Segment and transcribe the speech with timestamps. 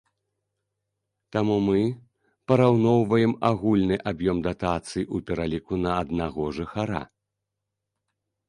[1.35, 1.81] Таму мы
[2.51, 7.03] параўноўваем агульны аб'ём датацый у пераліку на аднаго жыхара.